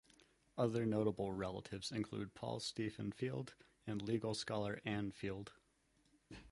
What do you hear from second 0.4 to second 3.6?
Other notable relatives include Paul Stephen Field